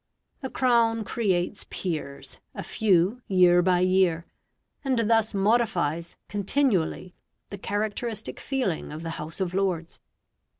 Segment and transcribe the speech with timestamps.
[0.41, 4.25] The Crown creates peers, a few year by year,
[4.83, 7.13] and thus modifies continually
[7.51, 9.99] the characteristic feeling of the House of Lords.